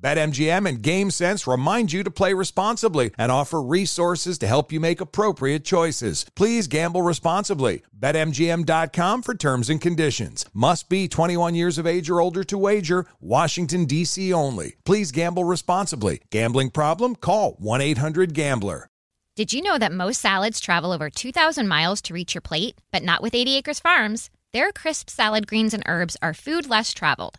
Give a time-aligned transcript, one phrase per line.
[0.00, 5.00] BetMGM and GameSense remind you to play responsibly and offer resources to help you make
[5.00, 6.26] appropriate choices.
[6.34, 7.82] Please gamble responsibly.
[7.98, 10.44] BetMGM.com for terms and conditions.
[10.52, 13.06] Must be 21 years of age or older to wager.
[13.20, 14.32] Washington, D.C.
[14.32, 14.76] only.
[14.84, 16.20] Please gamble responsibly.
[16.30, 17.16] Gambling problem?
[17.16, 18.88] Call 1 800 Gambler.
[19.34, 22.78] Did you know that most salads travel over 2,000 miles to reach your plate?
[22.90, 24.30] But not with 80 Acres Farms.
[24.52, 27.38] Their crisp salad greens and herbs are food less traveled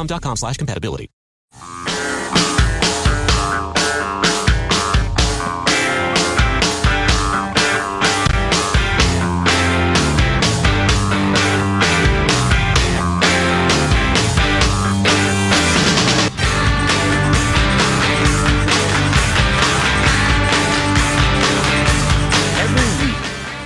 [0.00, 1.10] dexcom.com slash compatibility.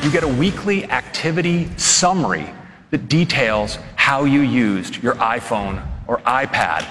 [0.02, 2.46] You get a weekly activity summary
[2.90, 6.86] that details how you used your iPhone or iPad.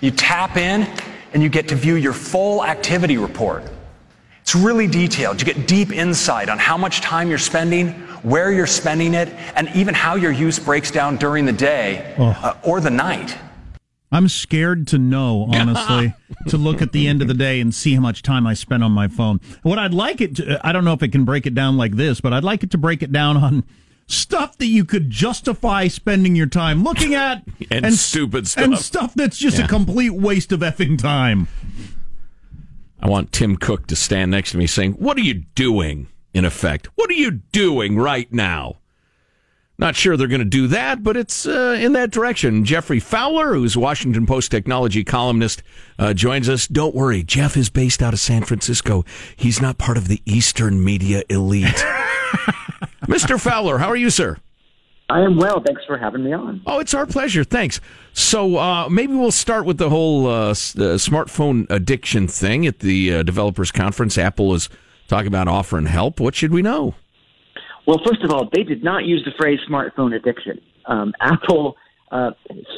[0.00, 0.82] You tap in
[1.32, 3.64] and you get to view your full activity report.
[4.42, 5.40] It's really detailed.
[5.40, 7.88] You get deep insight on how much time you're spending,
[8.22, 12.54] where you're spending it, and even how your use breaks down during the day uh,
[12.62, 13.36] or the night.
[14.12, 16.14] I'm scared to know, honestly,
[16.48, 18.84] to look at the end of the day and see how much time I spent
[18.84, 19.40] on my phone.
[19.62, 21.96] What I'd like it to, I don't know if it can break it down like
[21.96, 23.64] this, but I'd like it to break it down on
[24.06, 29.14] stuff that you could justify spending your time looking at and, stupid stuff and stuff
[29.14, 29.64] that's just Yeah.
[29.64, 31.48] a complete waste of effing time.
[33.00, 36.44] I want Tim Cook to stand next to me saying, What are you doing, in
[36.44, 36.88] effect?
[36.94, 38.76] What are you doing right now?
[39.78, 42.64] Not sure they're going to do that, but it's uh, in that direction.
[42.64, 45.62] Geoffrey Fowler, who's Washington Post technology columnist,
[45.98, 46.66] uh, joins us.
[46.66, 49.04] Don't worry, Jeff is based out of San Francisco.
[49.36, 51.84] He's not part of the Eastern media elite.
[53.06, 53.40] Mr.
[53.40, 54.36] Fowler, how are you, sir?
[55.08, 55.62] I am well.
[55.64, 56.62] Thanks for having me on.
[56.66, 57.44] Oh, it's our pleasure.
[57.44, 57.80] Thanks.
[58.12, 62.80] So uh, maybe we'll start with the whole uh, s- uh, smartphone addiction thing at
[62.80, 64.18] the uh, developers conference.
[64.18, 64.68] Apple is
[65.06, 66.18] talking about offering help.
[66.18, 66.96] What should we know?
[67.86, 70.60] Well, first of all, they did not use the phrase smartphone addiction.
[70.86, 71.76] Um, Apple
[72.10, 72.32] uh,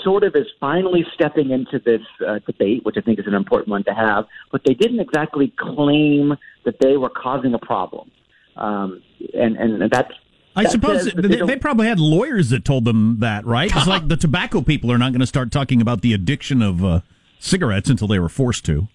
[0.05, 3.69] sort of is finally stepping into this uh, debate, which I think is an important
[3.71, 6.35] one to have, but they didn't exactly claim
[6.67, 8.11] that they were causing a problem.
[8.59, 9.03] Um,
[9.35, 10.13] and, and that's.
[10.57, 13.71] I that suppose says they, they they probably had lawyers that told them that, right?
[13.75, 16.85] It's like the tobacco people are not going to start talking about the addiction of
[16.85, 17.01] uh,
[17.39, 18.89] cigarettes until they were forced to.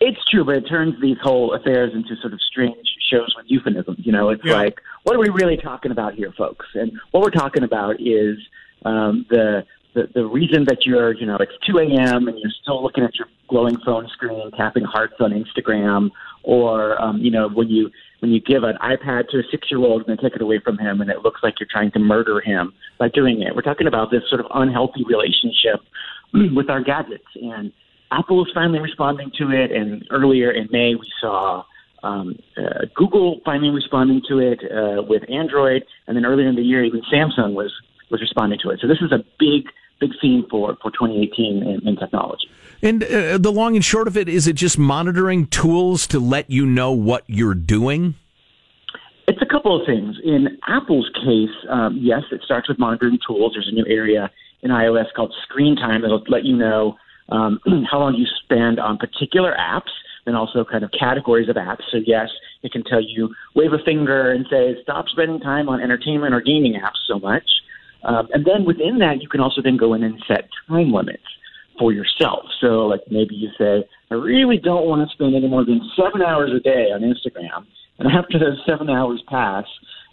[0.00, 2.76] It's true, but it turns these whole affairs into sort of strange
[3.10, 3.98] shows with euphemisms.
[4.06, 4.54] You know, it's Yeah.
[4.54, 6.64] like, what are we really talking about here, folks?
[6.74, 8.38] And what we're talking about is
[8.84, 9.64] um, the,
[9.94, 12.28] the the reason that you're, you know, it's 2 a.m.
[12.28, 16.10] and you're still looking at your glowing phone screen, tapping hearts on Instagram,
[16.44, 17.90] or um, you know, when you
[18.20, 21.00] when you give an iPad to a six-year-old and then take it away from him,
[21.00, 23.54] and it looks like you're trying to murder him by doing it.
[23.56, 25.80] We're talking about this sort of unhealthy relationship
[26.54, 27.72] with our gadgets and
[28.12, 31.62] Apple is finally responding to it, and earlier in May we saw
[32.02, 36.62] um, uh, Google finally responding to it uh, with Android, and then earlier in the
[36.62, 37.72] year even Samsung was
[38.10, 38.80] was responding to it.
[38.80, 39.68] So this is a big
[40.00, 42.50] big theme for for 2018 in, in technology.
[42.82, 46.50] And uh, the long and short of it is, it just monitoring tools to let
[46.50, 48.14] you know what you're doing.
[49.28, 50.16] It's a couple of things.
[50.24, 53.52] In Apple's case, um, yes, it starts with monitoring tools.
[53.54, 54.30] There's a new area
[54.62, 56.96] in iOS called Screen Time that'll let you know
[57.28, 57.60] um,
[57.90, 59.90] how long you spend on particular apps
[60.26, 61.82] and also kind of categories of apps.
[61.92, 62.28] So, yes,
[62.62, 66.40] it can tell you, wave a finger and say, stop spending time on entertainment or
[66.40, 67.44] gaming apps so much.
[68.04, 71.22] Um, and then within that, you can also then go in and set time limits
[71.80, 72.44] for yourself.
[72.60, 76.22] So, like maybe you say, I really don't want to spend any more than seven
[76.22, 77.66] hours a day on Instagram.
[77.98, 79.64] And after those seven hours pass,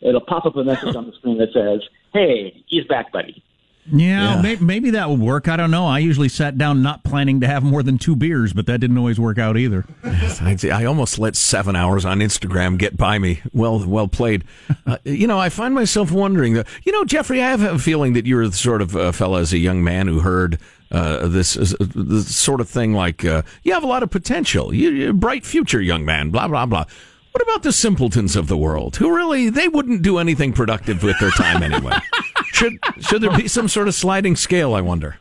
[0.01, 3.43] it'll pop up a message on the screen that says, Hey, he's back, buddy.
[3.89, 4.41] Yeah, yeah.
[4.41, 5.47] Maybe, maybe, that would work.
[5.47, 5.85] I don't know.
[5.87, 8.97] I usually sat down not planning to have more than two beers, but that didn't
[8.97, 9.85] always work out either.
[10.03, 13.41] I, I almost let seven hours on Instagram get by me.
[13.53, 14.43] Well, well played.
[14.85, 16.55] Uh, you know, I find myself wondering.
[16.55, 19.39] That, you know, Geoffrey, I have a feeling that you're the sort of uh, fella
[19.39, 20.59] as a young man who heard
[20.91, 24.89] uh, this, this sort of thing like, uh, you have a lot of potential, you,
[24.89, 26.29] you bright future, young man.
[26.29, 26.85] Blah blah blah.
[27.31, 31.19] What about the simpletons of the world who really they wouldn't do anything productive with
[31.19, 31.97] their time anyway?
[32.53, 34.73] should should there be some sort of sliding scale?
[34.73, 35.19] I wonder.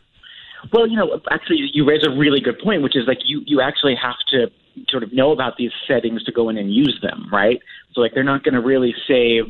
[0.73, 3.61] Well, you know, actually, you raise a really good point, which is like you you
[3.61, 4.51] actually have to
[4.89, 7.59] sort of know about these settings to go in and use them, right?
[7.93, 9.45] So like they're not going to really save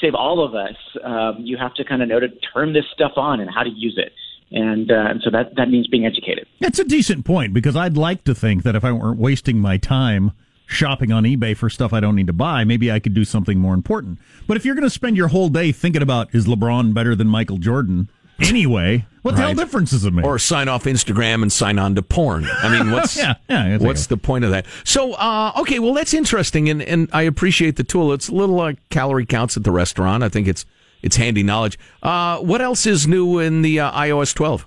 [0.00, 0.76] save all of us.
[1.02, 3.70] Um, you have to kind of know to turn this stuff on and how to
[3.70, 4.12] use it.
[4.50, 6.46] And, uh, and so that, that means being educated.
[6.60, 9.76] That's a decent point because I'd like to think that if I weren't wasting my
[9.76, 10.32] time
[10.66, 13.58] shopping on eBay for stuff I don't need to buy, maybe I could do something
[13.58, 14.18] more important.
[14.46, 17.26] But if you're going to spend your whole day thinking about is LeBron better than
[17.26, 18.08] Michael Jordan
[18.40, 19.56] anyway, what the right.
[19.56, 20.24] hell difference does it make?
[20.24, 22.46] Or sign off Instagram and sign on to porn.
[22.46, 24.66] I mean, what's yeah, yeah, what's the point of that?
[24.84, 28.12] So, uh, okay, well, that's interesting, and, and I appreciate the tool.
[28.12, 30.22] It's a little uh, calorie counts at the restaurant.
[30.22, 30.64] I think it's
[31.02, 31.78] it's handy knowledge.
[32.02, 34.66] Uh, what else is new in the uh, iOS 12?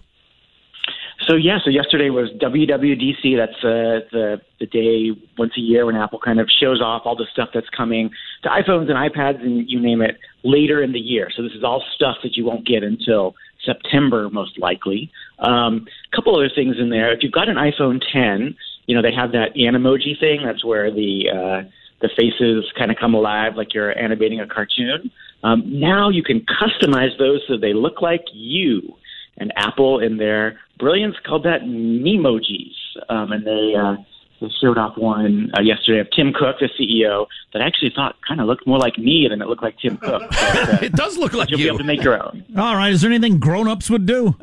[1.28, 3.38] So yeah, so yesterday was WWDC.
[3.38, 7.16] That's uh, the the day once a year when Apple kind of shows off all
[7.16, 8.10] the stuff that's coming
[8.44, 11.30] to iPhones and iPads and you name it later in the year.
[11.36, 15.12] So this is all stuff that you won't get until September most likely.
[15.40, 17.14] A um, couple other things in there.
[17.14, 18.56] If you've got an iPhone 10,
[18.88, 20.42] you know they have that Animoji thing.
[20.44, 21.70] That's where the uh,
[22.02, 25.12] the faces kind of come alive like you're animating a cartoon.
[25.44, 28.96] Um, now you can customize those so they look like you.
[29.38, 32.76] And Apple, in their brilliance, called that Memojis.
[33.10, 33.96] Um, and they uh,
[34.42, 38.16] they showed off one uh, yesterday of Tim Cook, the CEO, that I actually thought
[38.28, 40.24] kind of looked more like me than it looked like Tim Cook.
[40.30, 41.66] But, uh, it does look like you'll you.
[41.68, 42.44] You'll be able to make your own.
[42.58, 42.92] All right.
[42.92, 44.36] Is there anything grown-ups would do?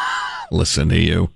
[0.50, 1.30] Listen to you.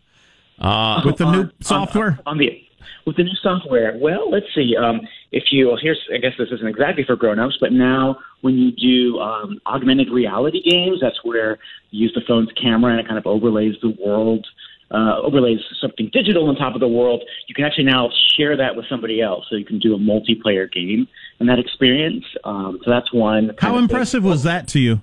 [0.59, 2.19] Uh, with the on, new software?
[2.27, 2.63] On, on, the
[3.07, 3.97] with the new software.
[3.99, 4.77] Well, let's see.
[4.77, 5.01] Um,
[5.33, 8.73] if you well, here's I guess this isn't exactly for grown-ups, but now when you
[8.73, 11.59] do um, augmented reality games, that's where
[11.91, 14.47] you use the phone's camera and it kind of overlays the world,
[14.91, 17.23] uh, overlays something digital on top of the world.
[17.47, 20.71] You can actually now share that with somebody else, so you can do a multiplayer
[20.71, 21.07] game
[21.39, 22.25] and that experience.
[22.45, 23.53] Um, so that's one.
[23.59, 25.01] How impressive was that to you?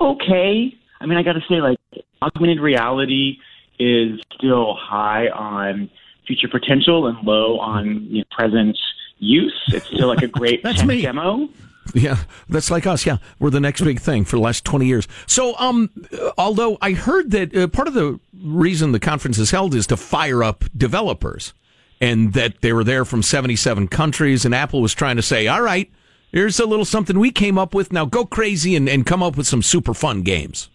[0.00, 1.78] Okay, I mean, I got to say, like
[2.22, 3.36] augmented reality
[3.78, 5.90] is still high on
[6.28, 8.78] future potential and low on you know, present
[9.18, 9.60] use.
[9.68, 11.02] It's still like a great That's me.
[11.02, 11.48] demo.
[11.94, 12.18] Yeah,
[12.50, 13.06] that's like us.
[13.06, 15.08] Yeah, we're the next big thing for the last twenty years.
[15.26, 15.90] So, um,
[16.36, 19.96] although I heard that uh, part of the reason the conference is held is to
[19.96, 21.54] fire up developers,
[21.98, 25.62] and that they were there from seventy-seven countries, and Apple was trying to say, "All
[25.62, 25.90] right,
[26.30, 27.90] here's a little something we came up with.
[27.90, 30.68] Now go crazy and, and come up with some super fun games."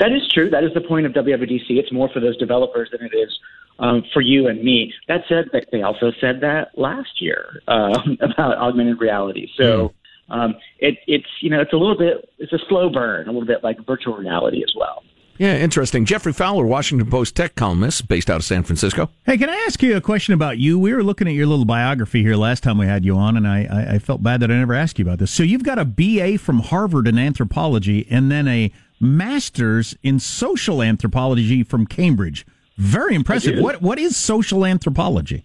[0.00, 0.50] That is true.
[0.50, 1.70] That is the point of WWDC.
[1.70, 3.38] It's more for those developers than it is
[3.78, 4.92] um, for you and me.
[5.06, 9.48] That said, they also said that last year uh, about augmented reality.
[9.56, 9.94] So
[10.30, 10.34] mm.
[10.34, 13.46] um, it, it's you know it's a little bit it's a slow burn, a little
[13.46, 15.02] bit like virtual reality as well.
[15.38, 16.04] Yeah, interesting.
[16.04, 19.08] Geoffrey Fowler, Washington Post tech columnist based out of San Francisco.
[19.24, 20.80] Hey, can I ask you a question about you?
[20.80, 23.46] We were looking at your little biography here last time we had you on, and
[23.46, 25.30] I, I, I felt bad that I never asked you about this.
[25.30, 30.82] So you've got a BA from Harvard in anthropology and then a master's in social
[30.82, 32.44] anthropology from Cambridge.
[32.78, 33.58] Very impressive.
[33.58, 35.44] What what is social anthropology?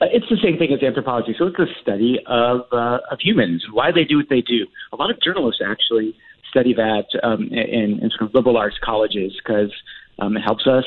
[0.00, 1.34] Uh, it's the same thing as anthropology.
[1.38, 4.66] So it's the study of uh, of humans, why they do what they do.
[4.92, 6.14] A lot of journalists actually
[6.50, 9.72] study that um, in, in sort of liberal arts colleges because
[10.18, 10.84] um, it helps us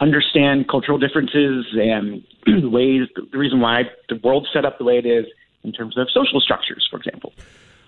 [0.00, 2.24] understand cultural differences and
[2.72, 3.08] ways.
[3.14, 5.26] The reason why the world's set up the way it is
[5.62, 7.32] in terms of social structures, for example.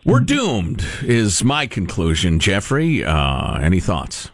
[0.05, 3.05] We're doomed, is my conclusion, Geoffrey.
[3.05, 4.31] Uh, any thoughts?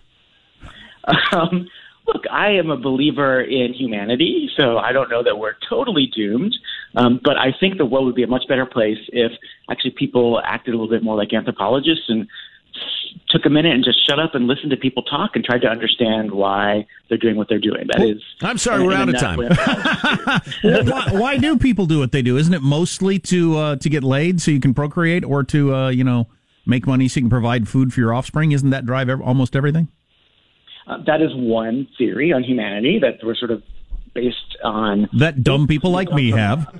[1.32, 1.68] Um,
[2.06, 6.56] look, I am a believer in humanity, so I don't know that we're totally doomed.
[6.96, 9.32] Um, but I think the world would be a much better place if
[9.70, 12.28] actually people acted a little bit more like anthropologists and
[13.28, 15.68] took a minute and just shut up and listened to people talk and tried to
[15.68, 17.86] understand why they're doing what they're doing.
[17.88, 18.22] That is.
[18.42, 19.38] I'm sorry, we're out of time.
[20.64, 22.36] well, why, why, do people do what they do?
[22.36, 25.88] Isn't it mostly to uh, to get laid so you can procreate, or to uh,
[25.88, 26.28] you know
[26.66, 28.52] make money so you can provide food for your offspring?
[28.52, 29.88] Isn't that drive almost everything?
[30.86, 33.62] Uh, that is one theory on humanity that we're sort of
[34.14, 36.70] based on that dumb people like me have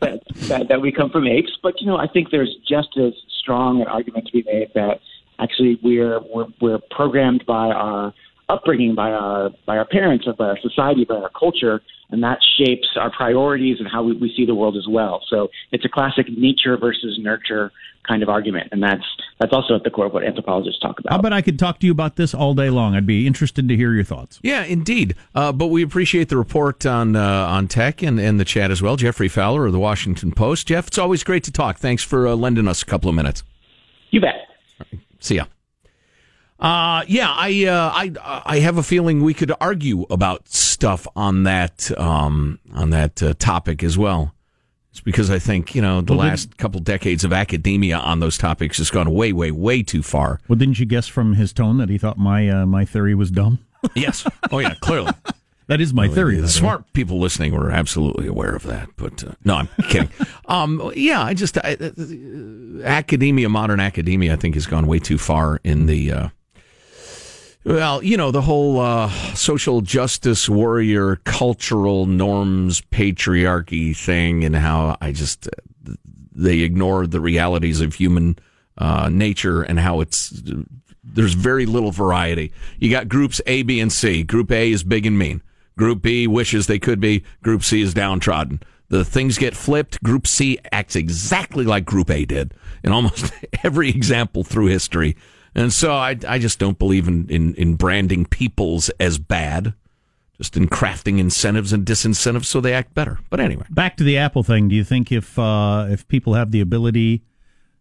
[0.00, 1.56] that, that, that we come from apes.
[1.62, 5.00] But you know, I think there's just as strong an argument to be made that
[5.38, 8.14] actually we're we're, we're programmed by our
[8.50, 11.80] upbringing, by our by our parents, by our society, by our culture,
[12.10, 15.22] and that shapes our priorities and how we, we see the world as well.
[15.28, 17.72] So it's a classic nature versus nurture
[18.06, 19.04] kind of argument, and that's
[19.38, 21.12] that's also at the core of what anthropologists talk about.
[21.18, 22.94] I bet I could talk to you about this all day long.
[22.94, 24.40] I'd be interested to hear your thoughts.
[24.42, 25.14] Yeah, indeed.
[25.34, 28.82] Uh, but we appreciate the report on uh, on tech and, and the chat as
[28.82, 28.96] well.
[28.96, 30.68] Geoffrey Fowler of the Washington Post.
[30.68, 31.78] Jeff, it's always great to talk.
[31.78, 33.44] Thanks for uh, lending us a couple of minutes.
[34.10, 34.34] You bet.
[34.78, 35.00] Right.
[35.20, 35.44] See ya.
[36.60, 41.44] Uh, yeah, I, uh, I, I have a feeling we could argue about stuff on
[41.44, 44.34] that, um, on that uh, topic as well.
[44.90, 48.36] It's because I think you know the well, last couple decades of academia on those
[48.36, 50.40] topics has gone way, way, way too far.
[50.48, 53.30] Well, didn't you guess from his tone that he thought my uh, my theory was
[53.30, 53.60] dumb?
[53.94, 54.26] yes.
[54.50, 55.12] Oh yeah, clearly.
[55.68, 56.40] that is my theory.
[56.40, 58.88] The smart people listening were absolutely aware of that.
[58.96, 60.10] But uh, no, I'm kidding.
[60.46, 65.18] um, yeah, I just I, uh, academia, modern academia, I think has gone way too
[65.18, 66.28] far in the uh,
[67.64, 74.96] well, you know, the whole uh, social justice warrior, cultural norms, patriarchy thing, and how
[75.00, 75.92] I just, uh,
[76.34, 78.38] they ignore the realities of human
[78.78, 80.42] uh, nature and how it's,
[81.04, 82.52] there's very little variety.
[82.78, 84.22] You got groups A, B, and C.
[84.22, 85.42] Group A is big and mean.
[85.76, 87.24] Group B wishes they could be.
[87.42, 88.62] Group C is downtrodden.
[88.88, 90.02] The things get flipped.
[90.02, 95.16] Group C acts exactly like Group A did in almost every example through history.
[95.54, 99.74] And so I, I just don't believe in, in, in branding peoples as bad,
[100.36, 103.18] just in crafting incentives and disincentives so they act better.
[103.30, 103.64] But anyway.
[103.70, 104.68] Back to the Apple thing.
[104.68, 107.22] Do you think if uh, if people have the ability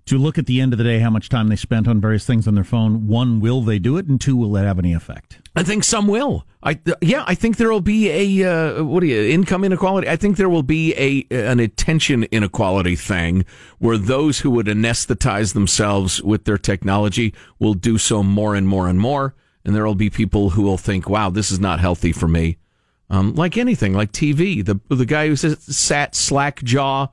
[0.10, 2.26] to look at the end of the day how much time they spent on various
[2.26, 4.08] things on their phone, one, will they do it?
[4.08, 5.40] And two, will that have any effect?
[5.56, 6.46] I think some will.
[6.64, 8.50] I yeah, I think there will be a
[8.80, 10.10] uh, what do you income inequality.
[10.10, 13.46] I think there will be a an attention inequality thing
[13.78, 18.90] where those who would anesthetize themselves with their technology will do so more and more
[18.90, 22.12] and more, and there will be people who will think, "Wow, this is not healthy
[22.12, 22.58] for me."
[23.10, 27.08] Um, like anything, like TV, the the guy who says sat slack jaw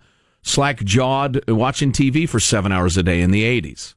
[0.46, 3.94] slack jawed watching TV for seven hours a day in the 80s.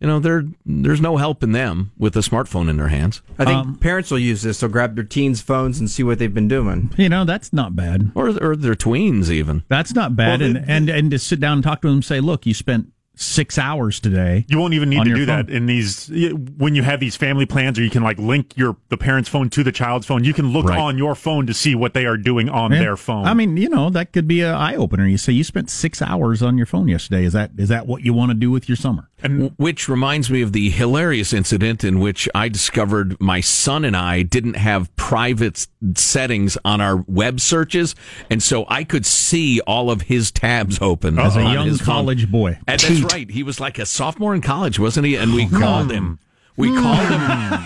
[0.00, 3.22] You know, there there's no help in them with a smartphone in their hands.
[3.38, 4.58] I think um, parents will use this.
[4.58, 6.92] They'll grab their teens' phones and see what they've been doing.
[6.96, 8.10] You know, that's not bad.
[8.16, 9.62] Or or their tweens even.
[9.68, 10.40] That's not bad.
[10.40, 12.52] Well, and, and and to sit down and talk to them and say, look, you
[12.52, 14.44] spent six hours today.
[14.48, 15.46] You won't even need to do phone.
[15.46, 16.08] that in these
[16.56, 19.50] when you have these family plans, or you can like link your the parent's phone
[19.50, 20.24] to the child's phone.
[20.24, 20.78] You can look right.
[20.78, 23.26] on your phone to see what they are doing on their phone.
[23.26, 25.06] I mean, you know, that could be an eye opener.
[25.06, 27.24] You say you spent six hours on your phone yesterday.
[27.24, 29.08] Is that is that what you want to do with your summer?
[29.22, 33.96] And which reminds me of the hilarious incident in which I discovered my son and
[33.96, 37.94] I didn't have private settings on our web searches,
[38.30, 42.30] and so I could see all of his tabs open as a young college phone.
[42.30, 42.58] boy.
[42.66, 43.30] And that's right.
[43.30, 45.16] He was like a sophomore in college, wasn't he?
[45.16, 46.18] And we oh, called him.
[46.56, 47.64] We called him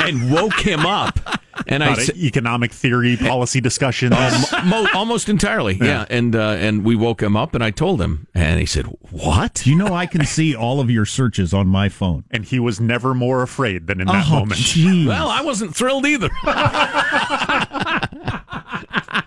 [0.00, 1.18] and woke him up
[1.66, 4.14] and I said, economic theory policy discussions
[4.64, 5.74] mo- almost entirely.
[5.74, 6.06] Yeah, yeah.
[6.10, 9.66] and uh, and we woke him up, and I told him, and he said, "What?
[9.66, 12.80] You know, I can see all of your searches on my phone." And he was
[12.80, 14.60] never more afraid than in that oh, moment.
[14.60, 15.06] Geez.
[15.06, 16.30] Well, I wasn't thrilled either.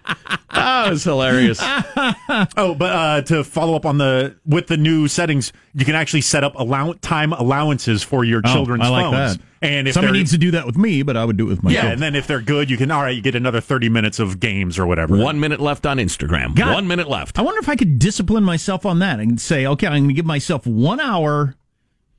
[0.84, 1.60] that was hilarious.
[2.58, 6.22] oh, but uh, to follow up on the with the new settings, you can actually
[6.22, 9.38] set up allow- time allowances for your oh, children's I like phones.
[9.38, 9.44] That.
[9.60, 11.64] And if somebody needs to do that with me, but I would do it with
[11.64, 13.90] my Yeah, and then if they're good, you can all right, you get another thirty
[13.90, 15.18] minutes of games or whatever.
[15.18, 16.56] One minute left on Instagram.
[16.56, 17.40] God, one minute left.
[17.40, 20.14] I wonder if I could discipline myself on that and say, okay, I'm going to
[20.14, 21.56] give myself one hour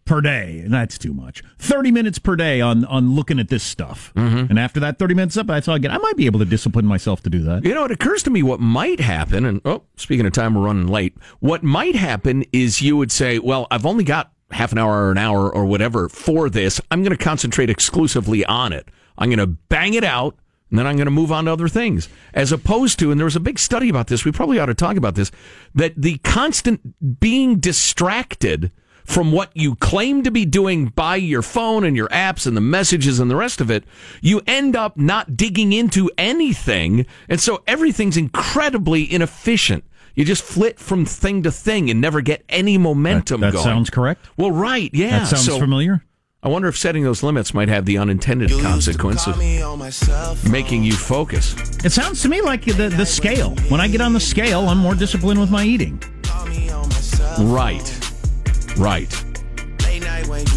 [0.08, 0.60] per day.
[0.60, 1.42] And that's too much.
[1.58, 4.12] 30 minutes per day on, on looking at this stuff.
[4.16, 4.50] Mm-hmm.
[4.50, 5.92] And after that 30 minutes up, that's all I get.
[5.92, 7.64] I might be able to discipline myself to do that.
[7.64, 10.62] You know, it occurs to me what might happen, and oh, speaking of time, we're
[10.62, 11.14] running late.
[11.40, 15.10] What might happen is you would say, well, I've only got half an hour or
[15.12, 16.80] an hour or whatever for this.
[16.90, 18.88] I'm going to concentrate exclusively on it.
[19.18, 20.36] I'm going to bang it out.
[20.70, 22.10] And then I'm going to move on to other things.
[22.34, 24.74] As opposed to, and there was a big study about this, we probably ought to
[24.74, 25.30] talk about this,
[25.74, 28.70] that the constant being distracted
[29.08, 32.60] from what you claim to be doing by your phone and your apps and the
[32.60, 33.82] messages and the rest of it,
[34.20, 37.06] you end up not digging into anything.
[37.26, 39.84] And so everything's incredibly inefficient.
[40.14, 43.64] You just flit from thing to thing and never get any momentum That going.
[43.64, 44.26] sounds correct.
[44.36, 44.90] Well, right.
[44.92, 45.20] Yeah.
[45.20, 46.04] That sounds So familiar.
[46.42, 49.38] I wonder if setting those limits might have the unintended consequence of
[50.50, 51.54] making you focus.
[51.82, 53.56] It sounds to me like the, the scale.
[53.70, 55.98] When I get on the scale, I'm more disciplined with my eating.
[57.38, 58.07] Right.
[58.78, 59.24] Right.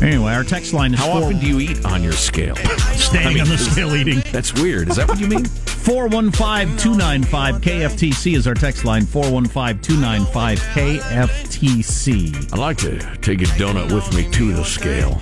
[0.02, 2.56] Anyway, our text line is How four- often do you eat on your scale?
[2.56, 4.22] Standing I mean, on the scale eating.
[4.32, 4.90] That's weird.
[4.90, 5.46] Is that what you mean?
[5.82, 9.06] 415 295 KFTC is our text line.
[9.06, 12.54] 415 295 KFTC.
[12.54, 15.20] I'd like to take a donut with me to the scale.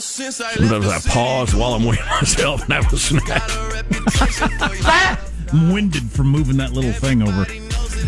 [0.00, 3.42] Sometimes I pause while I'm weighing myself and have a snack.
[5.52, 7.46] I'm winded from moving that little thing over.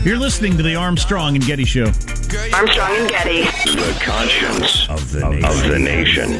[0.04, 1.84] You're listening to the Armstrong and Getty Show.
[1.84, 3.44] Armstrong and Getty.
[3.44, 6.30] The conscience of the, of the nation.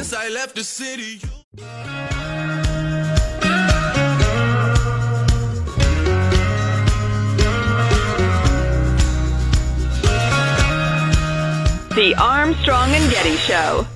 [11.94, 13.86] The Armstrong and Getty Show.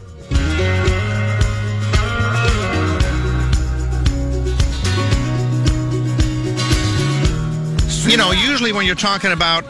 [8.06, 9.64] You know, usually when you're talking about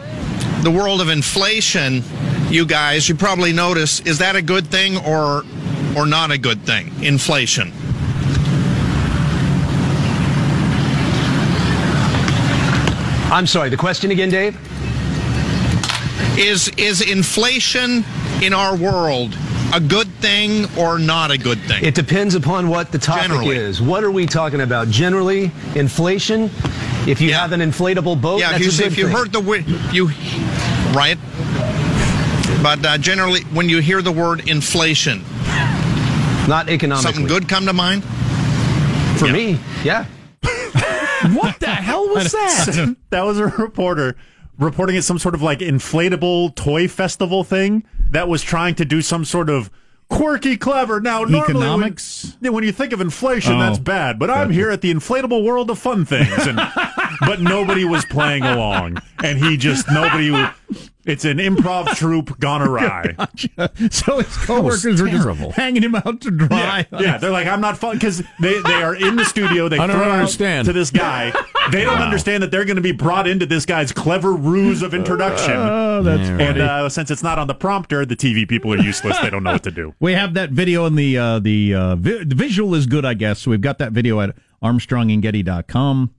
[0.61, 2.03] the world of inflation,
[2.49, 5.43] you guys, you probably notice is that a good thing or
[5.97, 6.91] or not a good thing?
[7.03, 7.73] Inflation.
[13.29, 14.55] I'm sorry, the question again, Dave?
[16.37, 18.05] Is is inflation
[18.43, 19.35] in our world
[19.73, 21.83] a good thing or not a good thing?
[21.83, 23.55] It depends upon what the topic Generally.
[23.57, 23.81] is.
[23.81, 24.89] What are we talking about?
[24.89, 26.51] Generally, inflation.
[27.07, 29.15] If you have an inflatable boat, yeah, that's if a you, good if you thing.
[29.15, 30.07] heard the word you
[30.93, 31.17] right,
[32.61, 35.23] but uh, generally when you hear the word inflation,
[36.47, 38.03] not economically, something good come to mind.
[39.19, 40.05] For me, yeah.
[41.33, 42.95] what the hell was that?
[43.09, 44.15] that was a reporter
[44.59, 49.01] reporting at some sort of like inflatable toy festival thing that was trying to do
[49.01, 49.69] some sort of
[50.09, 50.99] quirky, clever.
[51.01, 52.37] Now, normally when- Economics?
[52.41, 54.19] yeah, when, you think of inflation, Oh, that's bad.
[54.19, 56.59] But I'm here at the inflatable world of fun things, and
[57.21, 60.29] but nobody was playing along, and he just nobody.
[60.29, 60.49] w-
[61.05, 63.15] It's an improv troupe gone awry.
[63.91, 65.47] So his coworkers were terrible.
[65.47, 66.85] just hanging him out to dry.
[66.91, 69.69] Yeah, yeah, they're like, I'm not fun because they, they are in the studio.
[69.69, 70.65] They I don't throw understand.
[70.65, 71.31] to this guy.
[71.71, 72.03] They don't Wow.
[72.05, 75.53] understand that they're going to be brought into this guy's clever ruse of introduction.
[75.55, 78.77] Oh, that's Yeah, and uh, since it's not on the prompter, the TV people are
[78.79, 79.17] useless.
[79.19, 79.93] They don't know what to do.
[80.01, 83.13] We have that video and the uh, the, uh, vi- the visual is good, I
[83.13, 83.39] guess.
[83.39, 86.11] So we've got that video at armstrongandgetty.com.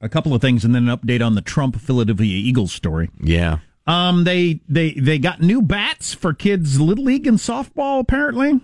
[0.00, 3.10] A couple of things and then an update on the Trump Philadelphia Eagles story.
[3.20, 3.58] Yeah.
[3.86, 8.00] Um, they they they got new bats for kids little league and softball.
[8.00, 8.60] Apparently,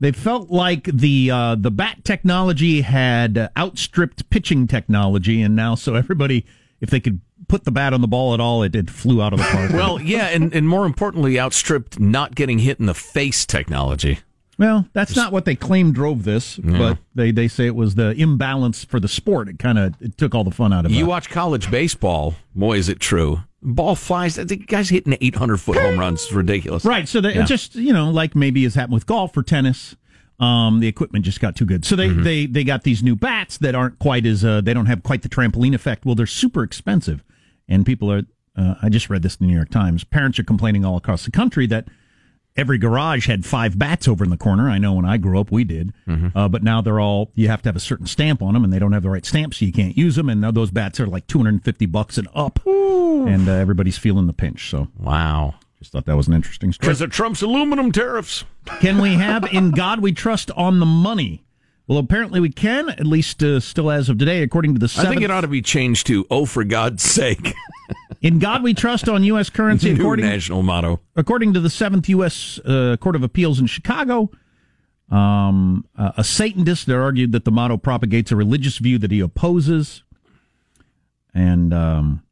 [0.00, 5.94] they felt like the uh, the bat technology had outstripped pitching technology, and now so
[5.94, 6.44] everybody,
[6.80, 9.32] if they could put the bat on the ball at all, it, it flew out
[9.32, 9.70] of the park.
[9.72, 14.18] Well, yeah, and, and more importantly, outstripped not getting hit in the face technology.
[14.58, 16.78] Well, that's not what they claim drove this, Yeah.
[16.78, 19.48] but they, they say it was the imbalance for the sport.
[19.48, 20.94] It kind of it took all the fun out of it.
[20.94, 23.40] You watch college baseball, boy, is it true.
[23.62, 24.36] Ball flies.
[24.36, 26.22] The guy's hitting 800 foot home runs.
[26.24, 26.84] It's ridiculous.
[26.84, 27.06] Right.
[27.08, 27.42] So they Yeah.
[27.42, 29.94] it just you know like maybe has happened with golf or tennis.
[30.38, 31.84] Um, the equipment just got too good.
[31.86, 32.22] So they, Mm-hmm.
[32.22, 35.22] they they got these new bats that aren't quite as uh, they don't have quite
[35.22, 36.04] the trampoline effect.
[36.06, 37.22] Well, they're super expensive,
[37.68, 38.22] and people are.
[38.54, 40.02] Uh, I just read this in the New York Times.
[40.04, 41.88] Parents are complaining all across the country that
[42.56, 44.68] every garage had five bats over in the corner.
[44.70, 46.36] I know when I grew up we did, Mm-hmm.
[46.36, 48.72] uh, but now they're all you have to have a certain stamp on them, and
[48.72, 50.28] they don't have the right stamp, so you can't use them.
[50.28, 53.52] And now those bats are like two hundred and fifty bucks and up, and uh,
[53.52, 54.70] everybody's feeling the pinch.
[54.70, 55.54] So Wow.
[55.78, 56.86] just thought that was an interesting story.
[56.88, 58.44] Because of Trump's aluminum tariffs.
[58.80, 61.42] Can we have "In God We Trust" on the money?
[61.88, 65.06] Well, apparently we can, at least uh, still as of today, according to the I
[65.08, 67.54] think it ought to be changed to "Oh, for God's sake!"
[68.22, 69.50] In God We Trust on U.S.
[69.50, 71.00] currency, New according national motto.
[71.14, 72.58] according to the Seventh U.S.
[72.64, 74.30] Uh, Court of Appeals in Chicago.
[75.10, 79.20] Um, uh, a Satanist that argued that the motto propagates a religious view that he
[79.20, 80.02] opposes,
[81.32, 82.24] and um,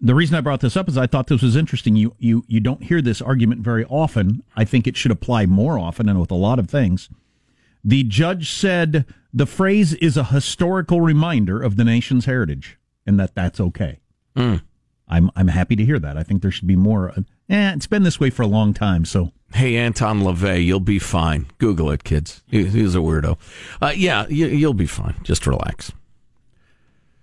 [0.00, 1.96] the reason I brought this up is I thought this was interesting.
[1.96, 4.42] You you you don't hear this argument very often.
[4.56, 7.10] I think it should apply more often, and with a lot of things.
[7.84, 13.34] The judge said the phrase is a historical reminder of the nation's heritage, and that
[13.34, 13.98] that's okay.
[14.38, 14.62] Mm.
[15.08, 16.16] I'm I'm happy to hear that.
[16.16, 17.10] I think there should be more.
[17.10, 19.04] Uh, eh, it's been this way for a long time.
[19.04, 21.46] So Hey, Anton LaVey, you'll be fine.
[21.56, 22.42] Google it, kids.
[22.48, 23.38] He, he's a weirdo.
[23.80, 25.14] Uh, yeah, you, you'll be fine.
[25.22, 25.90] Just relax.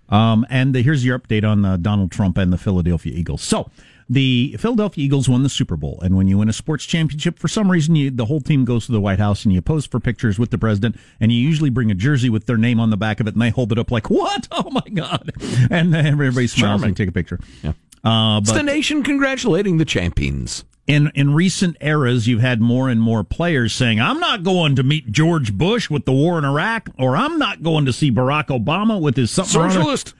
[0.08, 3.42] Um, and the, here's your update on uh, Donald Trump and the Philadelphia Eagles.
[3.42, 3.70] So,
[4.08, 7.48] The Philadelphia Eagles won the Super Bowl, and when you win a sports championship, for
[7.48, 9.98] some reason, you, the whole team goes to the White House and you pose for
[9.98, 12.96] pictures with the president, and you usually bring a jersey with their name on the
[12.96, 14.46] back of it, and they hold it up like, "What?
[14.52, 15.32] Oh my god!"
[15.70, 16.88] And then everybody smiles Charming.
[16.88, 17.40] and take a picture.
[17.64, 17.72] Yeah.
[18.04, 20.64] Uh, It's the nation congratulating the champions.
[20.86, 24.84] in in recent eras, you've had more and more players saying, "I'm not going to
[24.84, 28.46] meet George Bush with the war in Iraq," or "I'm not going to see Barack
[28.56, 30.14] Obama with his something or other." Socialist.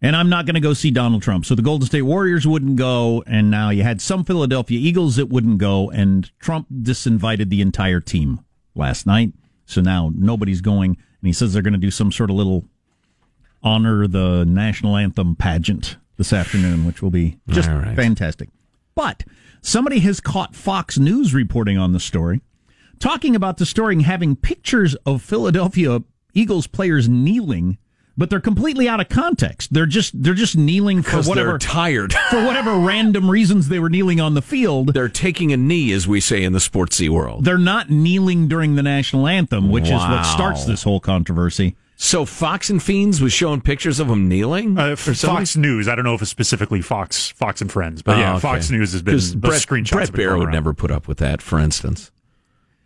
[0.00, 1.44] And I'm not going to go see Donald Trump.
[1.44, 5.26] So the Golden State Warriors wouldn't go, and now you had some Philadelphia Eagles that
[5.26, 8.40] wouldn't go, and Trump disinvited the entire team
[8.74, 9.32] last night.
[9.66, 12.64] So now nobody's going, and he says they're going to do some sort of little
[13.62, 17.96] honor the national anthem pageant this afternoon, which will be just right.
[17.96, 18.48] fantastic.
[18.94, 19.24] But
[19.62, 22.40] somebody has caught Fox News reporting on the story,
[22.98, 26.02] talking about the story and having pictures of Philadelphia
[26.34, 27.78] Eagles players kneeling,
[28.18, 29.72] but they're completely out of context.
[29.72, 32.12] They're just they're just kneeling for whatever tired.
[32.30, 34.92] for whatever random reasons they were kneeling on the field.
[34.92, 37.44] They're taking a knee, as we say in the sportsy world.
[37.44, 41.76] They're not kneeling during the national anthem, which is what starts this whole controversy.
[42.00, 44.78] So Fox and Fiends was showing pictures of them kneeling.
[44.78, 44.96] Uh, or?
[44.96, 45.88] Fox News.
[45.88, 48.40] I don't know if it's specifically Fox, Fox and Friends, but Oh, yeah, okay.
[48.40, 49.90] Fox News has been 'Cause the Bret, screenshots.
[49.90, 50.52] Bret have been Baier would around.
[50.54, 52.12] never put up with that, for instance.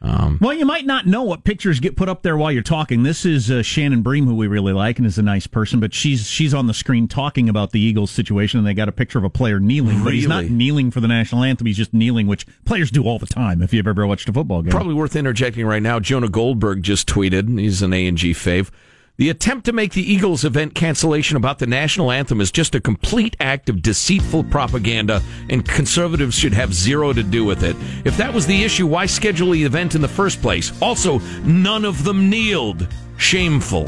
[0.05, 3.05] Um, Well, you might not know what pictures get put up there while you're talking.
[3.05, 5.95] This is uh, Shannon Bream, who we really like and is a nice person, but
[5.95, 9.19] she's she's on the screen talking about the Eagles situation, and they got a picture
[9.19, 10.03] of a player kneeling.
[10.03, 13.21] But he's not kneeling for the national anthem; he's just kneeling, which players do all
[13.21, 13.62] the time.
[13.62, 16.01] If you've ever watched a football game, Probably worth interjecting right now.
[16.01, 17.59] Jonah Goldberg just tweeted.
[17.59, 18.71] He's an A and G fave.
[19.18, 22.81] The attempt to make the Eagles event cancellation about the national anthem is just a
[22.81, 27.77] complete act of deceitful propaganda, and conservatives should have zero to do with it.
[28.07, 30.72] If that was the issue, why schedule the event in the first place?
[30.81, 32.88] Also, none of them kneeled.
[33.18, 33.87] Shameful.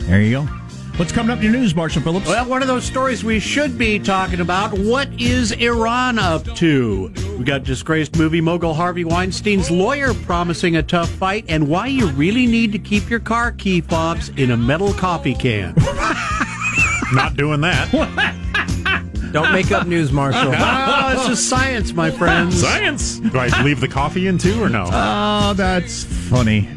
[0.00, 0.57] There you go.
[0.98, 2.26] What's coming up in your news, Marshall Phillips?
[2.26, 4.76] Well, one of those stories we should be talking about.
[4.76, 7.12] What is Iran up to?
[7.38, 12.08] We got disgraced movie mogul Harvey Weinstein's lawyer promising a tough fight, and why you
[12.08, 15.72] really need to keep your car key fobs in a metal coffee can.
[17.12, 19.30] Not doing that.
[19.32, 20.52] Don't make up news, Marshall.
[20.52, 22.60] oh, this is science, my friends.
[22.60, 23.20] Science.
[23.20, 24.90] Do I leave the coffee in too, or no?
[24.92, 26.68] Oh, that's funny.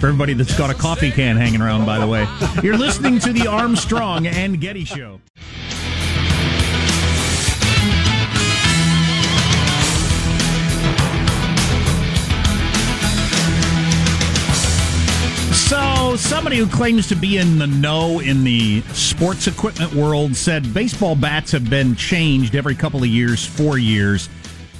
[0.00, 2.24] For everybody that's got a coffee can hanging around, by the way.
[2.62, 5.20] You're listening to the Armstrong and Getty Show.
[15.68, 20.72] So, somebody who claims to be in the know in the sports equipment world said
[20.72, 24.28] baseball bats have been changed every couple of years, four years,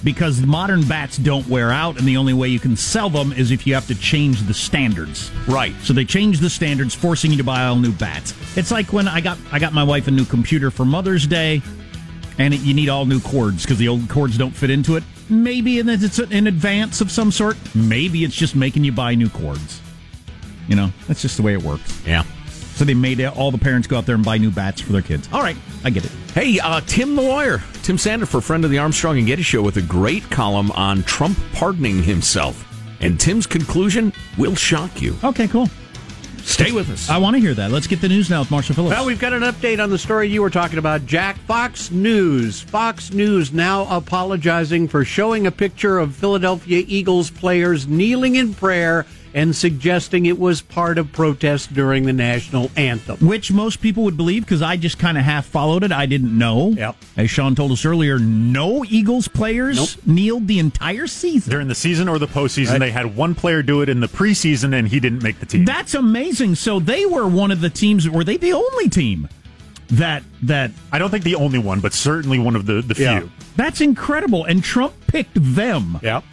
[0.04, 3.50] because modern bats don't wear out, and the only way you can sell them is
[3.50, 5.30] if you have to change the standards.
[5.46, 5.74] Right.
[5.82, 8.34] So they changed the standards, forcing you to buy all new bats.
[8.56, 11.62] It's like when I got I got my wife a new computer for Mother's Day,
[12.38, 15.04] and it, you need all new cords because the old cords don't fit into it.
[15.28, 17.56] Maybe and it's an advance of some sort.
[17.74, 19.80] Maybe it's just making you buy new cords.
[20.68, 22.02] You know, that's just the way it works.
[22.06, 22.24] Yeah.
[22.78, 25.02] So they made all the parents go out there and buy new bats for their
[25.02, 25.28] kids.
[25.32, 26.12] All right, I get it.
[26.32, 29.78] Hey, uh, Tim the lawyer, Tim Sandefur, friend of the Armstrong and Getty show, with
[29.78, 32.64] a great column on Trump pardoning himself.
[33.00, 35.16] And Tim's conclusion will shock you.
[35.24, 35.68] Okay, cool.
[36.44, 37.10] Stay with us.
[37.10, 37.72] I want to hear that.
[37.72, 38.94] Let's get the news now with Marshall Phillips.
[38.94, 41.36] Well, we've got an update on the story you were talking about, Jack.
[41.40, 42.60] Fox News.
[42.60, 49.04] Fox News now apologizing for showing a picture of Philadelphia Eagles players kneeling in prayer
[49.34, 53.16] and suggesting it was part of protest during the national anthem.
[53.26, 55.92] Which most people would believe because I just kind of half followed it.
[55.92, 56.70] I didn't know.
[56.70, 56.96] Yep.
[57.16, 60.06] As Sean told us earlier, no Eagles players Nope.
[60.06, 61.50] kneeled the entire season.
[61.50, 62.78] During the season or the postseason, Right.
[62.80, 65.64] they had one player do it in the preseason, and he didn't make the team.
[65.64, 66.54] That's amazing.
[66.56, 68.08] So they were one of the teams.
[68.08, 69.28] Were they the only team
[69.90, 70.70] that that?
[70.92, 73.20] I don't think the only one, but certainly one of the the Yeah.
[73.20, 73.30] few.
[73.56, 74.44] That's incredible.
[74.44, 75.98] And Trump picked them.
[76.02, 76.24] Yep.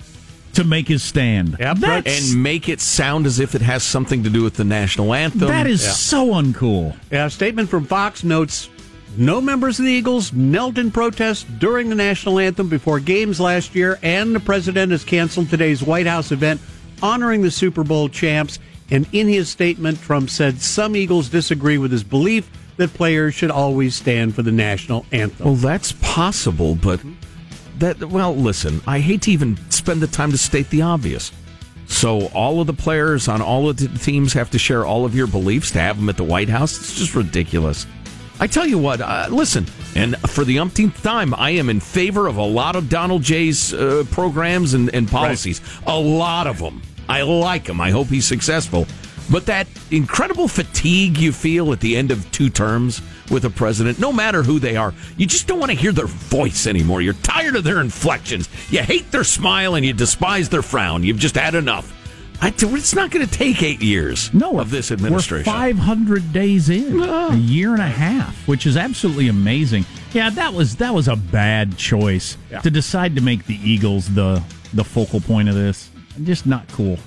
[0.56, 1.58] To make his stand.
[1.60, 1.78] Yep.
[1.78, 5.14] That's, and make it sound as if it has something to do with the national
[5.14, 5.48] anthem.
[5.48, 5.92] that is Yeah.
[5.92, 6.96] so uncool.
[7.12, 8.70] Yeah, a statement from Fox notes
[9.18, 13.74] no members of the Eagles knelt in protest during the national anthem before games last
[13.74, 16.60] year, and the president has canceled today's White House event
[17.02, 18.60] honoring the Super Bowl champs.
[18.92, 23.52] And in his statement, Trump said some Eagles disagree with his belief that players should
[23.52, 25.46] always stand for the national anthem.
[25.46, 27.00] Well, that's possible, but
[27.80, 31.32] that well, listen, I hate to even spend the time to state the obvious.
[31.88, 35.16] So all of the players on all of the teams have to share all of
[35.16, 36.78] your beliefs to have them at the White House.
[36.78, 37.86] It's just ridiculous.
[38.40, 42.28] I tell you what, uh, listen, and for the umpteenth time, I am in favor
[42.28, 45.62] of a lot of Donald J's uh, programs and, and policies.
[45.88, 46.82] A lot of them.
[47.08, 47.80] I like him.
[47.80, 48.88] I hope he's successful.
[49.32, 54.00] But that incredible fatigue you feel at the end of two terms with a president,
[54.00, 57.02] no matter who they are, you just don't want to hear their voice anymore.
[57.02, 58.50] You're tired of their inflections.
[58.70, 61.04] You hate their smile and you despise their frown.
[61.04, 61.92] You've just had enough.
[62.42, 65.52] I, it's not going to take eight years no, of this administration.
[65.52, 67.32] We're 500 days in, ah.
[67.32, 69.86] a year and a half, which is absolutely amazing.
[70.14, 72.62] Yeah, that was that was a bad choice Yeah.
[72.62, 75.90] to decide to make the Eagles the the focal point of this.
[76.24, 77.00] Just not cool.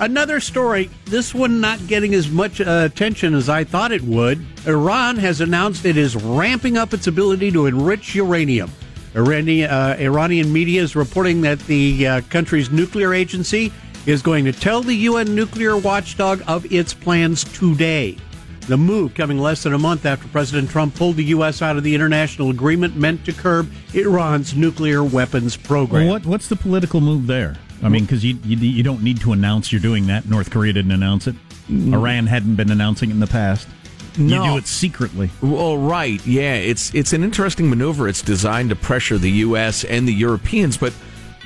[0.00, 4.44] Another story, this one not getting as much uh, attention as I thought it would.
[4.64, 8.70] Iran has announced it is ramping up its ability to enrich uranium.
[9.16, 13.72] Iranian, uh, Iranian media is reporting that the uh, country's nuclear agency
[14.06, 18.16] is going to tell the UN nuclear watchdog of its plans today.
[18.68, 21.60] The move coming less than a month after President Trump pulled the U.S.
[21.60, 26.06] out of the international agreement meant to curb Iran's nuclear weapons program.
[26.06, 27.56] What what's the political move there?
[27.82, 30.28] I mean, because you, you you don't need to announce you're doing that.
[30.28, 31.36] North Korea didn't announce it.
[31.70, 31.92] Mm.
[31.94, 33.68] Iran hadn't been announcing it in the past.
[34.16, 35.30] You do it secretly.
[35.40, 38.08] Well, right, yeah, it's it's an interesting maneuver.
[38.08, 39.84] It's designed to pressure the U.S.
[39.84, 40.92] and the Europeans, but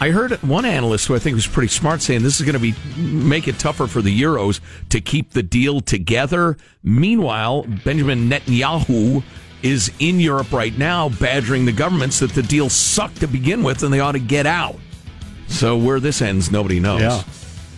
[0.01, 2.59] I heard one analyst who I think was pretty smart saying this is going to
[2.59, 6.57] be make it tougher for the Euros to keep the deal together.
[6.83, 9.23] Meanwhile, Benjamin Netanyahu
[9.63, 13.83] is in Europe right now, badgering the governments that the deal sucked to begin with
[13.83, 14.77] and they ought to get out.
[15.49, 17.01] So where this ends, nobody knows.
[17.01, 17.23] Yeah.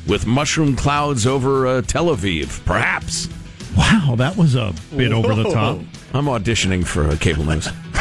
[0.07, 3.29] With mushroom clouds over uh, Tel Aviv, perhaps.
[3.77, 5.79] Wow, that was a bit over the top.
[6.13, 7.67] I'm auditioning for uh, cable news.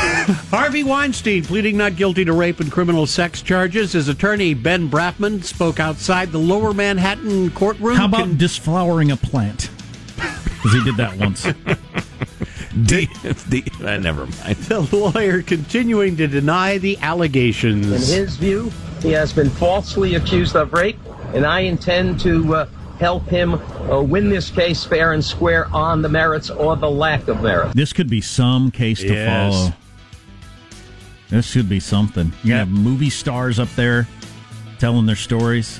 [0.51, 3.93] Harvey Weinstein pleading not guilty to rape and criminal sex charges.
[3.93, 7.95] His attorney, Ben Brafman, spoke outside the lower Manhattan courtroom.
[7.97, 9.71] How about disflowering a plant?
[10.15, 11.43] Because he did that once.
[12.85, 13.07] D,
[13.49, 14.57] D, uh, never mind.
[14.57, 17.85] The lawyer continuing to deny the allegations.
[17.85, 18.71] In his view,
[19.03, 20.97] he has been falsely accused of rape,
[21.35, 22.65] and I intend to uh,
[22.99, 27.27] help him uh, win this case fair and square on the merits or the lack
[27.27, 27.73] of merit.
[27.75, 29.53] This could be some case to Yes.
[29.53, 29.73] follow.
[31.29, 32.31] This should be something.
[32.43, 34.07] You have movie stars up there
[34.79, 35.79] telling their stories.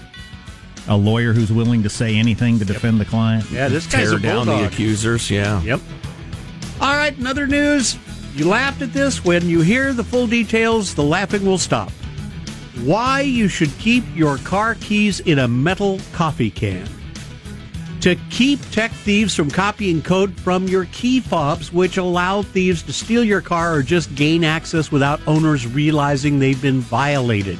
[0.90, 3.50] A lawyer who's willing to say anything to defend the client.
[3.50, 5.62] Yeah, this guy's Tear a down the accusers, yeah.
[5.62, 5.80] Yep.
[6.82, 7.98] All right, another news.
[8.36, 9.24] You laughed at this.
[9.24, 11.90] When you hear the full details, the laughing will stop.
[12.82, 16.90] Why you should keep your car keys in a metal coffee can.
[18.02, 22.92] To keep tech thieves from copying code from your key fobs, which allow thieves to
[22.92, 27.60] steal your car or just gain access without owners realizing they've been violated.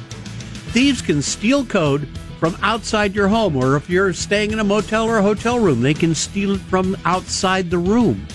[0.72, 2.08] Thieves can steal code
[2.40, 5.80] from outside your home, or if you're staying in a motel or a hotel room,
[5.80, 8.26] they can steal it from outside the room.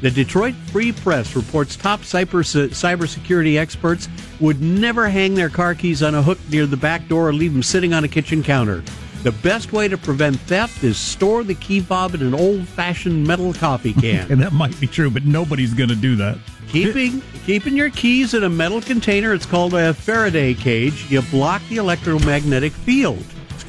[0.00, 4.08] The Detroit Free Press reports top cyber cybersecurity experts
[4.40, 7.52] would never hang their car keys on a hook near the back door or leave
[7.52, 8.82] them sitting on a kitchen counter.
[9.22, 13.54] The best way to prevent theft is store the key fob in an old-fashioned metal
[13.54, 14.30] coffee can.
[14.30, 16.36] And that might be true, but nobody's going to do that.
[16.68, 21.10] keeping keeping your keys in a metal container, it's called a Faraday cage.
[21.10, 23.24] You block the electromagnetic field.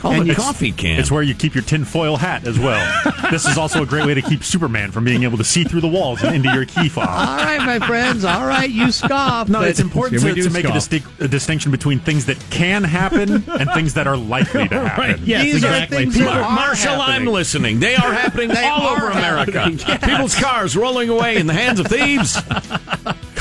[0.06, 1.00] It's called a coffee can.
[1.00, 3.04] It's where you keep your tinfoil hat as well.
[3.32, 5.82] this is also a great way to keep Superman from being able to see through
[5.82, 7.08] the walls and into your key fob.
[7.08, 8.24] All right, my friends.
[8.24, 9.50] All right, you scoff.
[9.50, 10.74] No, it's important to, to make a, scoff.
[10.74, 15.12] distinct, a distinction between things that can happen and things that are likely to happen.
[15.12, 15.98] Right, yes, These are exactly.
[15.98, 17.80] things that are Marshall, I'm listening.
[17.80, 19.70] They are happening They all are over America.
[19.88, 20.04] yes.
[20.04, 22.38] People's cars rolling away in the hands of thieves.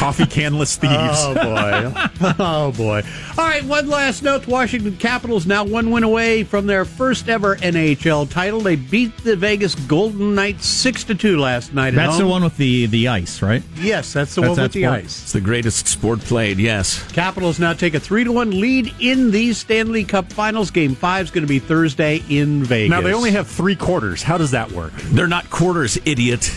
[0.05, 0.93] Coffee canless thieves.
[0.95, 2.35] Oh boy!
[2.39, 3.03] Oh boy!
[3.39, 3.65] All right.
[3.65, 8.31] One last note: the Washington Capitals now one win away from their first ever NHL
[8.31, 8.61] title.
[8.61, 11.89] They beat the Vegas Golden Knights six to two last night.
[11.89, 13.63] at That's the one with the, the ice, right?
[13.77, 14.95] Yes, that's the That's one that with the sport?
[14.99, 15.23] ice.
[15.23, 17.03] It's the greatest sport played, yes.
[17.13, 20.71] Capitals now take a three to one lead in the Stanley Cup Finals.
[20.71, 22.91] Game five is going to be Thursday in Vegas.
[22.91, 24.23] Now, they only have three quarters.
[24.23, 24.93] How does that work?
[25.13, 26.51] They're not quarters, idiot.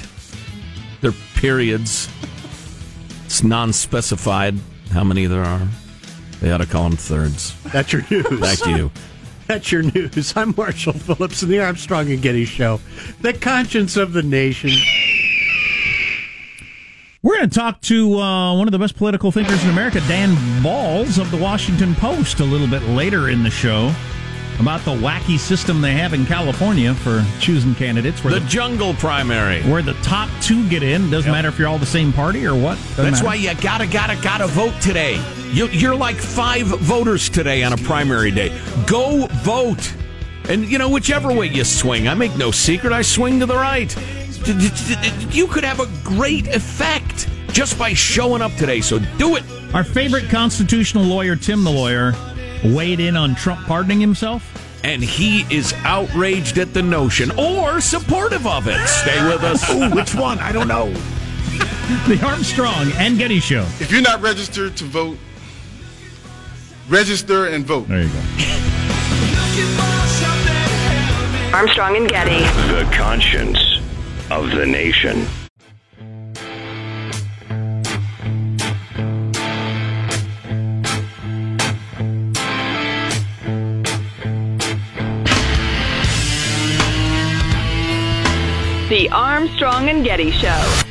[1.02, 2.10] They're periods.
[3.28, 4.56] It's non specified
[4.94, 5.68] how many there are.
[6.40, 7.62] They ought to call them thirds.
[7.74, 8.40] That's your news.
[8.40, 8.92] Back to you.
[9.48, 10.34] That's your news.
[10.38, 12.80] I'm Marshall Phillips in the Armstrong and Getty Show,
[13.20, 14.70] the conscience of the nation.
[17.22, 20.34] We're going to talk to uh, one of the best political thinkers in America, Dan
[20.64, 23.94] Balz of the Washington Post, a little bit later in the show
[24.60, 28.24] about the wacky system they have in California for choosing candidates.
[28.24, 29.62] Where The the, jungle primary.
[29.64, 31.10] where the top two get in.
[31.10, 32.76] Doesn't matter if you're all the same party or what.
[32.78, 33.26] Doesn't That's matter.
[33.26, 35.16] why you gotta, gotta, gotta vote today.
[35.52, 38.50] You, you're like five voters today on a primary day.
[38.88, 39.94] Go vote.
[40.50, 43.56] And, you know, whichever way you swing, I make no secret, I swing to the
[43.56, 43.96] right.
[45.34, 49.44] You could have a great effect just by showing up today, so do it.
[49.74, 52.14] Our favorite constitutional lawyer, Tim the lawyer,
[52.64, 54.44] weighed in on Trump pardoning himself.
[54.84, 58.88] and he is outraged at the notion or supportive of it.
[58.88, 59.70] Stay with us.
[59.72, 60.40] Ooh, which one?
[60.40, 60.90] I don't know.
[62.08, 63.64] the Armstrong and Getty Show.
[63.80, 65.18] If you're not registered to vote,
[66.88, 67.88] register and vote.
[67.88, 68.20] There you go.
[71.54, 72.40] Armstrong and Getty.
[72.74, 73.60] The conscience
[74.30, 75.26] of the nation.
[89.08, 90.84] The Armstrong and Getty Show.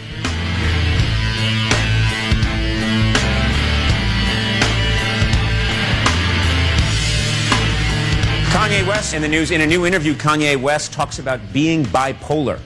[8.52, 9.50] Kanye West in the news.
[9.50, 12.58] In a new interview, Kanye West talks about being bipolar.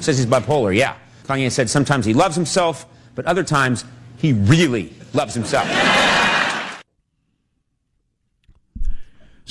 [0.00, 0.96] Says he's bipolar, yeah.
[1.24, 3.84] Kanye said sometimes he loves himself, but other times
[4.18, 5.66] he really loves himself.
[5.70, 6.76] I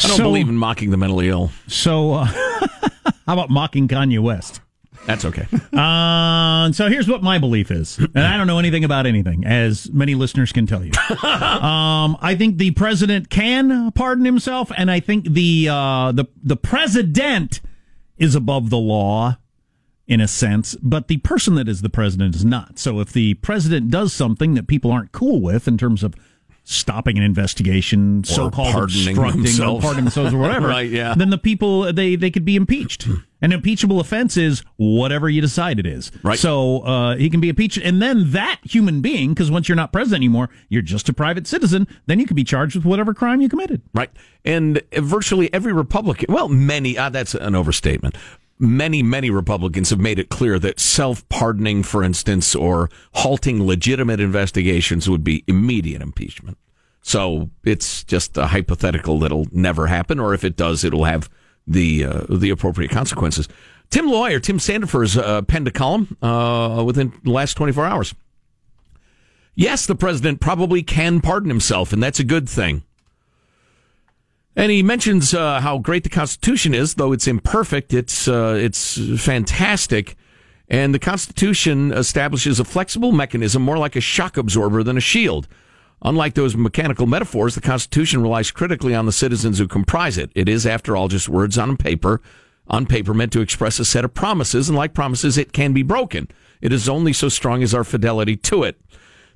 [0.07, 1.51] don't So- believe in mocking the mentally ill.
[1.67, 2.25] So, uh,
[3.25, 4.61] how about mocking Kanye West?
[5.05, 5.47] That's okay.
[5.73, 9.91] Uh, so here's what my belief is, and I don't know anything about anything, as
[9.91, 10.91] many listeners can tell you.
[11.27, 16.55] um, I think the president can pardon himself, and I think the uh, the the
[16.55, 17.59] president
[18.17, 19.37] is above the law
[20.07, 22.77] in a sense, but the person that is the president is not.
[22.77, 26.13] So if the president does something that people aren't cool with in terms of
[26.65, 29.83] stopping an investigation, so-called pardoning obstructing or themselves.
[29.83, 31.13] pardoning themselves or whatever, Right, yeah.
[31.15, 33.07] then the people they they could be impeached.
[33.43, 36.13] An impeachable offense is whatever you decide it is.
[36.23, 36.39] Right.
[36.39, 39.91] So uh, he can be impeached, and then that human being, because once you're not
[39.91, 41.85] president anymore, you're just a private citizen.
[42.05, 43.81] Then you can be charged with whatever crime you committed.
[43.93, 44.09] Right.
[44.45, 48.15] And virtually every Republican, well, many, uh, that's an overstatement.
[48.59, 54.21] Many, many Republicans have made it clear that self pardoning, for instance, or halting legitimate
[54.21, 56.57] investigations would be immediate impeachment.
[57.01, 61.29] So it's just a hypothetical that'll never happen, or if it does, it'll have
[61.67, 63.47] the uh, the appropriate consequences.
[63.89, 68.15] Tim Lawyer, Tim Sandefur's uh, penned a column uh, within the last 24 hours.
[69.55, 72.81] Yes, the president probably can pardon himself, and that's a good thing.
[74.55, 77.93] And he mentions uh, how great the Constitution is, though it's imperfect.
[77.93, 80.15] It's uh, it's fantastic,
[80.67, 85.47] and the Constitution establishes a flexible mechanism, more like a shock absorber than a shield.
[86.03, 90.31] Unlike those mechanical metaphors, the Constitution relies critically on the citizens who comprise it.
[90.35, 92.21] It is, after all, just words on paper,
[92.67, 95.83] on paper meant to express a set of promises, and like promises, it can be
[95.83, 96.27] broken.
[96.61, 98.79] It is only so strong as our fidelity to it.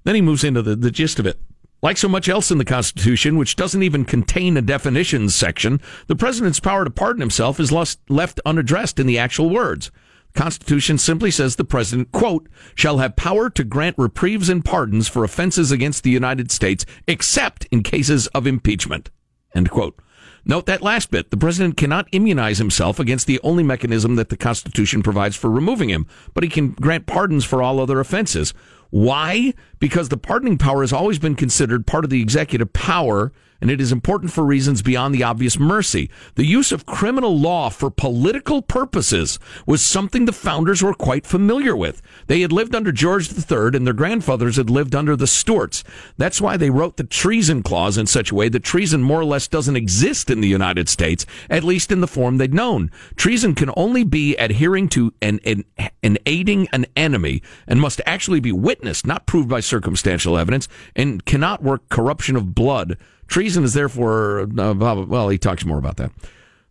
[0.03, 1.39] Then he moves into the, the gist of it.
[1.81, 6.15] Like so much else in the Constitution, which doesn't even contain a definitions section, the
[6.15, 9.91] president's power to pardon himself is left unaddressed in the actual words.
[10.37, 15.23] Constitution simply says the president, quote, shall have power to grant reprieves and pardons for
[15.23, 19.09] offenses against the United States, except in cases of impeachment,
[19.55, 19.99] end quote.
[20.45, 21.31] Note that last bit.
[21.31, 25.89] The president cannot immunize himself against the only mechanism that the Constitution provides for removing
[25.89, 28.53] him, but he can grant pardons for all other offenses.
[28.91, 29.55] Why?
[29.79, 33.81] Because the pardoning power has always been considered part of the executive power, and it
[33.81, 36.09] is important for reasons beyond the obvious mercy.
[36.35, 41.75] The use of criminal law for political purposes was something the founders were quite familiar
[41.75, 42.01] with.
[42.27, 45.83] They had lived under George III, and their grandfathers had lived under the Stuarts.
[46.17, 49.25] That's why they wrote the treason clause in such a way that treason more or
[49.25, 52.91] less doesn't exist in the United States, at least in the form they'd known.
[53.15, 55.63] Treason can only be adhering to and, and,
[56.03, 61.25] and aiding an enemy and must actually be witnessed, not proved by circumstantial evidence, and
[61.25, 62.97] cannot work corruption of blood.
[63.27, 66.11] Treason is therefore, uh, well, he talks more about that.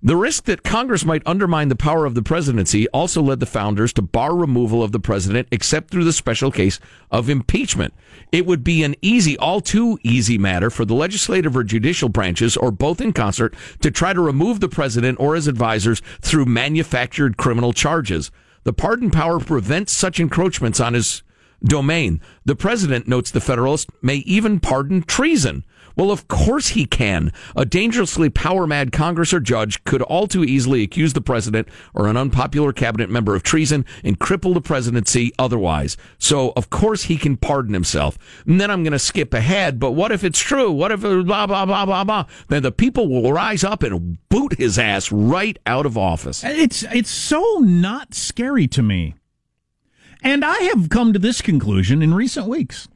[0.02, 3.92] The risk that Congress might undermine the power of the presidency also led the founders
[3.94, 6.78] to bar removal of the president except through the special case
[7.10, 7.94] of impeachment.
[8.30, 12.56] It would be an easy, all too easy matter for the legislative or judicial branches,
[12.56, 17.36] or both in concert, to try to remove the president or his advisors through manufactured
[17.36, 18.30] criminal charges.
[18.64, 21.22] The pardon power prevents such encroachments on his
[21.64, 22.20] domain.
[22.44, 25.64] The president, notes the Federalist, may even pardon treason.
[25.96, 27.32] Well, of course he can.
[27.56, 32.06] A dangerously power mad Congress or judge could all too easily accuse the president or
[32.06, 35.96] an unpopular cabinet member of treason and cripple the presidency otherwise.
[36.18, 38.18] So, of course, he can pardon himself.
[38.46, 40.70] And then I'm going to skip ahead, but what if it's true?
[40.70, 42.26] What if uh, blah, blah, blah, blah, blah?
[42.48, 46.44] Then the people will rise up and boot his ass right out of office.
[46.44, 49.14] It's it's so not scary to me.
[50.22, 52.88] And I have come to this conclusion in recent weeks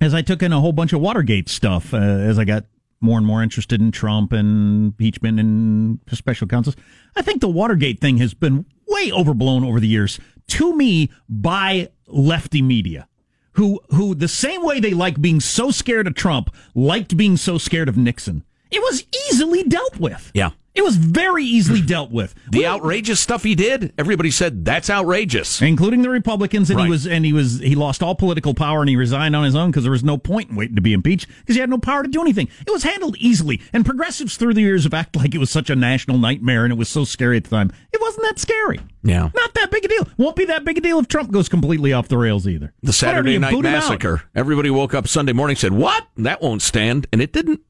[0.00, 2.64] as I took in a whole bunch of Watergate stuff, uh, as I got
[3.00, 6.76] more and more interested in Trump and impeachment and special counsels.
[7.14, 10.18] I think the Watergate thing has been way overblown over the years
[10.48, 13.08] to me by lefty media.
[13.52, 17.56] Who, who the same way they like being so scared of Trump, liked being so
[17.56, 18.42] scared of Nixon.
[18.70, 20.32] It was easily dealt with.
[20.34, 20.50] Yeah.
[20.74, 21.86] It was very easily hmm.
[21.86, 22.34] dealt with.
[22.50, 26.68] The outrageous stuff he did, everybody said that's outrageous, including the Republicans.
[26.68, 26.86] And Right.
[26.86, 29.54] he was and he was he lost all political power and he resigned on his
[29.54, 31.78] own because there was no point in waiting to be impeached because he had no
[31.78, 32.48] power to do anything.
[32.66, 33.60] It was handled easily.
[33.72, 36.72] And progressives through the years have acted like it was such a national nightmare and
[36.72, 37.70] it was so scary at the time.
[37.92, 38.80] It wasn't that scary.
[39.04, 39.30] Yeah.
[39.32, 40.08] Not that big a deal.
[40.16, 42.72] Won't be that big a deal if Trump goes completely off the rails either.
[42.82, 43.70] The Saturday Whatever, Night.
[43.70, 44.22] Massacre.
[44.34, 46.08] Everybody woke up Sunday morning said, "What?
[46.16, 47.60] That won't stand," and it didn't.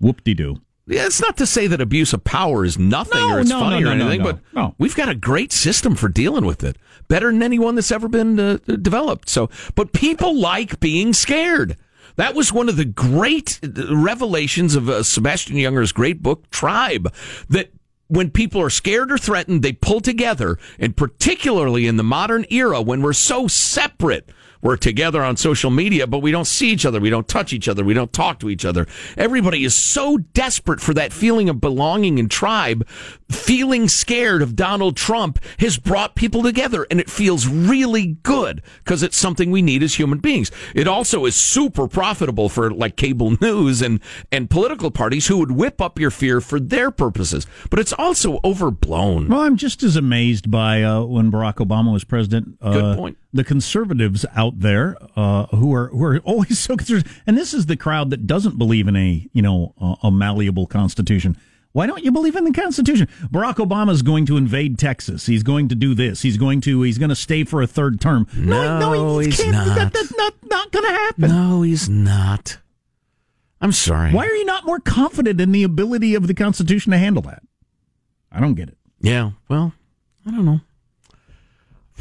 [0.00, 0.60] Whoop de doo.
[0.90, 3.80] It's not to say that abuse of power is nothing No, or it's no, funny
[3.80, 4.40] no, or anything, but
[4.76, 6.76] we've got a great system for dealing with it,
[7.06, 9.28] better than anyone that's ever been uh, developed.
[9.28, 11.76] So, but people like being scared.
[12.16, 17.14] That was one of the great uh, revelations of uh, Sebastian Junger's great book, Tribe,
[17.48, 17.70] that
[18.08, 22.82] when people are scared or threatened, they pull together, and particularly in the modern era
[22.82, 24.28] when we're so separate.
[24.62, 27.00] We're together on social media, but we don't see each other.
[27.00, 27.84] We don't touch each other.
[27.84, 28.86] We don't talk to each other.
[29.16, 32.86] Everybody is so desperate for that feeling of belonging and tribe.
[33.30, 39.02] Feeling scared of Donald Trump has brought people together and it feels really good because
[39.02, 40.50] it's something we need as human beings.
[40.74, 44.00] It also is super profitable for like cable news and,
[44.30, 47.46] and political parties who would whip up your fear for their purposes.
[47.70, 49.28] But it's also overblown.
[49.28, 52.58] Well, I'm just as amazed by uh, when Barack Obama was president.
[52.60, 53.18] Uh, Good point.
[53.32, 57.66] The conservatives out there uh, who are who are always so concerned, and this is
[57.66, 61.36] the crowd that doesn't believe in a you know a, a malleable constitution.
[61.72, 63.06] Why don't you believe in the Constitution?
[63.30, 65.26] Barack Obama is going to invade Texas.
[65.26, 66.20] He's going to do this.
[66.20, 66.82] He's going to.
[66.82, 68.26] He's going to stay for a third term.
[68.34, 69.76] No, he he's can't- not.
[69.76, 71.28] That, that's not not going to happen.
[71.30, 72.58] No, he's not.
[73.60, 74.10] I'm sorry.
[74.10, 77.42] Why are you not more confident in the ability of the Constitution to handle that?
[78.32, 78.76] I don't get it.
[79.00, 79.72] Yeah, well,
[80.26, 80.60] I don't know.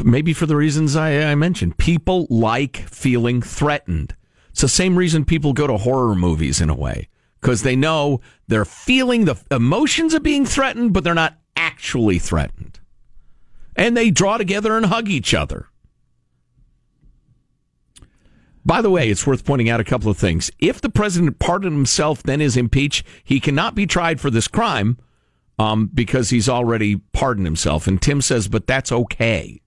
[0.03, 1.77] Maybe for the reasons I, I mentioned.
[1.77, 4.15] People like feeling threatened.
[4.49, 8.21] It's the same reason people go to horror movies in a way, because they know
[8.47, 12.79] they're feeling the emotions of being threatened, but they're not actually threatened.
[13.75, 15.67] And they draw together and hug each other.
[18.65, 20.51] By the way, it's worth pointing out a couple of things.
[20.59, 24.97] If the president pardoned himself, then is impeached, he cannot be tried for this crime
[25.57, 27.87] um, because he's already pardoned himself.
[27.87, 29.61] And Tim says, but that's okay.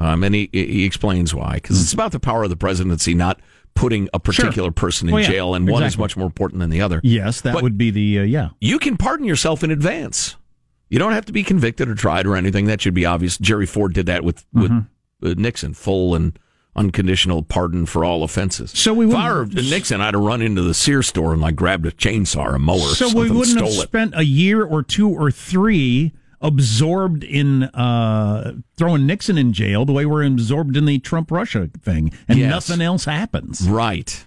[0.00, 1.54] Um, and he, he explains why.
[1.56, 3.38] Because it's about the power of the presidency, not
[3.74, 6.70] putting a particular person in Well, yeah, jail, and one is much more important than
[6.70, 7.00] the other.
[7.04, 8.48] Yes, that But would be the uh, yeah.
[8.60, 10.36] You can pardon yourself in advance.
[10.88, 12.64] You don't have to be convicted or tried or anything.
[12.64, 13.36] That should be obvious.
[13.38, 15.26] Jerry Ford did that with, with Mm-hmm.
[15.26, 16.36] uh, Nixon, full and
[16.74, 18.70] unconditional pardon for all offenses.
[18.74, 21.90] So we I Nixon, I'd have run into the Sears store and like grabbed a
[21.92, 22.76] chainsaw or a mower.
[22.78, 23.72] or So we wouldn't have it.
[23.72, 29.92] spent a year or two or three absorbed in uh, throwing Nixon in jail the
[29.92, 32.50] way we're absorbed in the Trump Russia thing, and Yes.
[32.68, 33.68] nothing else happens.
[33.68, 34.24] Right.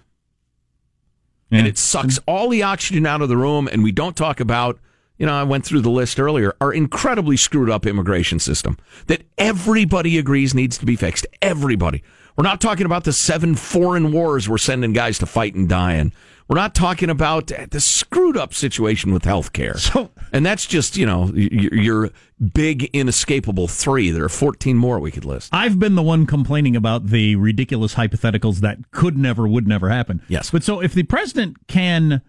[1.50, 4.80] And it sucks all the oxygen out of the room, and we don't talk about,
[5.18, 9.22] you know, I went through the list earlier, our incredibly screwed up immigration system that
[9.38, 11.26] everybody agrees needs to be fixed.
[11.40, 12.02] Everybody.
[12.36, 15.94] We're not talking about the seven foreign wars we're sending guys to fight and die
[15.94, 16.12] in.
[16.48, 19.78] We're not talking about the screwed up situation with health care.
[19.78, 22.10] So, and that's just, you know, your, your
[22.52, 24.10] big inescapable three.
[24.10, 25.50] There are 14 more we could list.
[25.52, 30.20] I've been the one complaining about the ridiculous hypotheticals that could never, would never happen.
[30.28, 30.50] Yes.
[30.50, 32.20] But so if the president can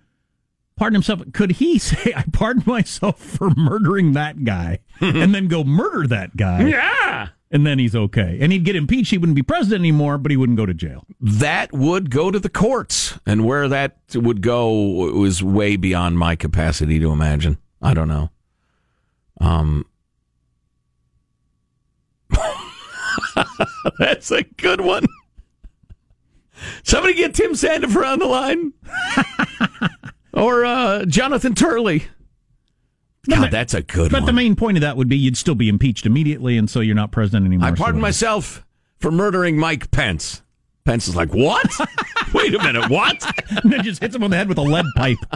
[0.77, 5.63] pardon himself, could he say, I pardon myself for murdering that guy and then go
[5.63, 6.67] murder that guy?
[6.67, 7.04] Yeah.
[7.55, 8.37] And then he's okay.
[8.41, 9.11] And he'd get impeached.
[9.11, 11.05] He wouldn't be president anymore, but he wouldn't go to jail.
[11.21, 16.35] that would go to the courts, and where that would go was way beyond my
[16.35, 17.57] capacity to imagine.
[17.81, 18.29] I don't know.
[19.39, 19.85] Um,
[23.99, 25.05] that's a good one.
[26.83, 28.73] Somebody get Tim Sandefur on the line,
[30.33, 32.03] or uh, Jonathan Turley.
[33.29, 34.25] God, that's a good But one.
[34.27, 36.95] the main point of that would be you'd still be impeached immediately, and so you're
[36.95, 37.67] not president anymore.
[37.67, 37.99] I pardon whatever.
[38.01, 38.65] myself
[38.99, 40.41] for murdering Mike Pence.
[40.85, 41.65] Pence is like, what?
[42.33, 43.23] Wait a minute, what?
[43.63, 45.17] and then just hits him on the head with a lead pipe.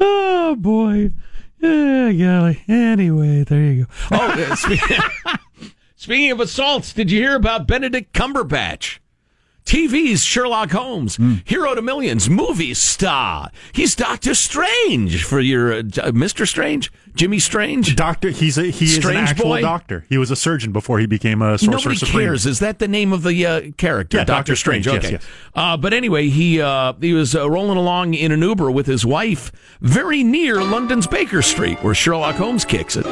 [0.00, 1.10] Oh boy.
[1.60, 2.62] Yeah, golly.
[2.68, 3.90] Anyway, there you go.
[4.12, 4.16] Oh,
[4.50, 4.98] uh, speaking,
[5.96, 8.98] speaking of assaults, did you hear about Benedict Cumberbatch?
[9.64, 13.50] TV's Sherlock Holmes, hero to millions, movie star.
[13.72, 16.46] He's Doctor Strange for your uh, Mr.
[16.46, 17.96] Strange, Jimmy Strange.
[17.96, 19.60] Doctor, he's a, he is an actual boy?
[19.62, 20.04] doctor.
[20.10, 22.26] He was a surgeon before he became a sorcerer Nobody supreme.
[22.26, 22.44] cares.
[22.46, 24.18] Is that the name of the uh, character?
[24.18, 24.56] Yeah, Doctor Dr.
[24.56, 24.84] Strange.
[24.84, 25.22] Strange, yes, Okay.
[25.24, 25.32] yes.
[25.54, 29.06] Uh, but anyway, he uh, he was uh, rolling along in an Uber with his
[29.06, 29.50] wife,
[29.80, 33.06] very near London's Baker Street, where Sherlock Holmes kicks it,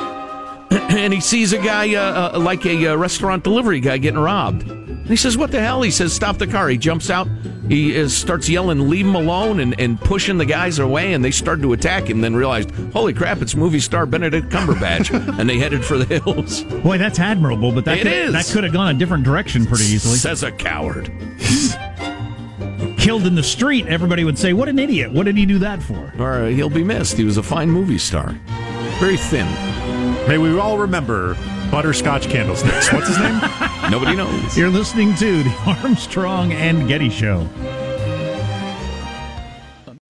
[0.90, 4.68] and he sees a guy uh, uh, like a uh, restaurant delivery guy getting robbed.
[4.70, 5.82] And he says, What the hell?
[5.82, 6.68] He says, Stop the car.
[6.68, 7.28] He jumps out.
[7.68, 11.12] He uh, starts yelling, Leave him alone, and, and pushing the guys away.
[11.12, 15.10] And they started to attack him, then realized, Holy crap, it's movie star Benedict Cumberbatch.
[15.38, 16.62] and they headed for the hills.
[16.82, 18.32] Boy, that's admirable, but that It could, is.
[18.32, 20.16] that could have gone a different direction pretty easily.
[20.16, 21.10] Says a coward.
[22.98, 25.12] Killed in the street, everybody would say, What an idiot.
[25.12, 26.12] What did he do that for?
[26.18, 27.16] Or uh, he'll be missed.
[27.16, 28.30] He was a fine movie star.
[29.00, 29.48] Very thin.
[30.28, 31.34] May we all remember
[31.70, 32.92] butterscotch candlesticks.
[32.92, 33.40] What's his name?
[33.90, 34.56] Nobody knows.
[34.56, 35.50] You're listening to the
[35.82, 37.48] Armstrong and Getty Show.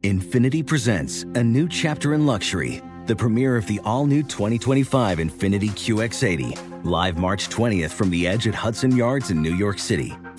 [0.02, 5.70] Infiniti presents a new chapter in luxury, the premiere of the all new 2025 Infiniti
[5.70, 10.12] QX80, live March 20th from the edge at Hudson Yards in New York City,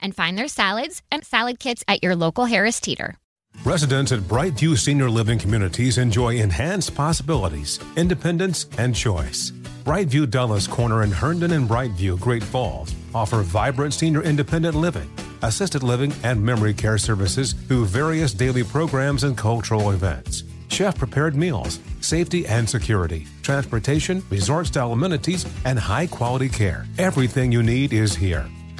[0.00, 3.16] and find their salads and salad kits at your local Harris Teeter.
[3.64, 9.50] Residents at Brightview Senior Living Communities enjoy enhanced possibilities, independence, and choice.
[9.84, 15.10] Brightview Dulles Corner in Herndon and Brightview, Great Falls, offer vibrant senior independent living,
[15.42, 20.44] assisted living, and memory care services through various daily programs and cultural events.
[20.68, 26.84] Chef prepared meals, safety and security, transportation, resort style amenities, and high quality care.
[26.98, 28.46] Everything you need is here.